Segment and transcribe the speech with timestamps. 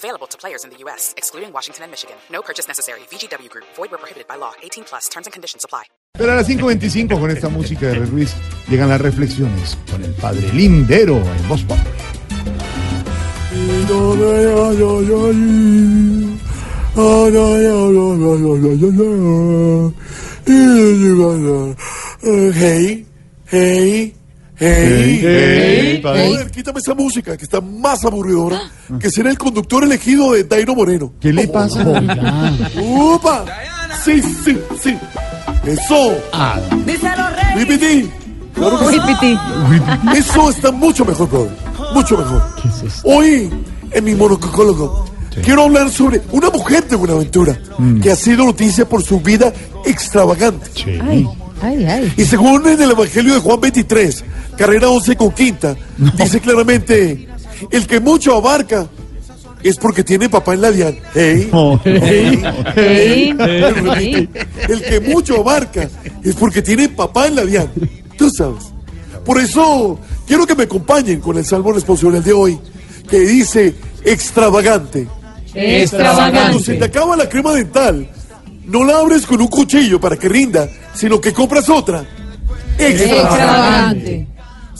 [0.00, 2.16] Available to players in the U.S., excluding Washington and Michigan.
[2.32, 3.00] No purchase necessary.
[3.10, 3.66] VGW Group.
[3.76, 4.52] Void where prohibited by law.
[4.62, 5.10] 18 plus.
[5.10, 5.84] Terms and conditions apply.
[6.14, 8.34] Pero a las 5.25 con esta música de Luis
[8.68, 11.78] llegan las reflexiones con el padre Lindero en Voz Pop.
[22.22, 23.06] Hey,
[23.50, 24.14] hey,
[24.60, 26.28] hey, hey, padre.
[26.28, 28.60] Joder, quítame esa música que está más aburridora
[29.00, 31.12] que ser el conductor elegido de Dairo Moreno.
[31.20, 31.82] ¿Qué le pasa?
[32.80, 33.44] ¡Upa!
[34.04, 34.96] Sí, sí, sí.
[35.66, 36.16] Eso.
[37.56, 38.08] Ripiti.
[38.54, 39.38] Claro que sí.
[40.16, 41.52] Eso está mucho mejor, brother.
[41.94, 42.42] Mucho mejor.
[43.04, 43.50] Hoy,
[43.90, 45.06] en mi monococólogo,
[45.42, 47.58] quiero hablar sobre una mujer de Buenaventura
[48.02, 49.52] que ha sido noticia por su vida
[49.84, 50.70] extravagante.
[50.74, 51.26] Sí.
[52.16, 54.24] Y según en el Evangelio de Juan 23,
[54.60, 55.74] carrera 11 con quinta,
[56.18, 57.26] dice claramente,
[57.70, 58.86] el que mucho abarca
[59.62, 60.98] es porque tiene papá en la diana.
[61.14, 61.48] Hey,
[61.86, 62.42] hey,
[62.76, 64.28] hey.
[64.68, 65.88] El que mucho abarca
[66.22, 67.70] es porque tiene papá en la diana.
[68.18, 68.64] Tú sabes.
[69.24, 72.58] Por eso quiero que me acompañen con el salmo responsorial de hoy,
[73.08, 75.08] que dice extravagante.
[75.90, 78.10] Cuando se te acaba la crema dental,
[78.66, 82.04] no la abres con un cuchillo para que rinda, sino que compras otra.
[82.78, 84.29] Extravagante.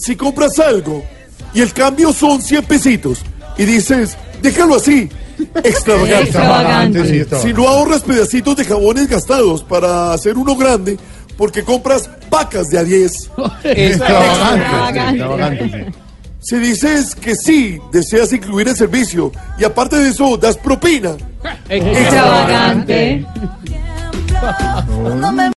[0.00, 1.04] Si compras algo
[1.52, 3.18] y el cambio son 100 pesitos
[3.58, 5.08] y dices, déjalo así,
[5.62, 6.22] extravagante.
[6.22, 7.22] Extravagante, sí.
[7.42, 10.98] Si no ahorras pedacitos de jabones gastados para hacer uno grande,
[11.36, 13.30] porque compras pacas de a 10.
[13.64, 15.92] Extravagante.
[16.40, 21.12] Si dices que sí, deseas incluir el servicio y aparte de eso das propina.
[21.68, 23.26] Extravagante.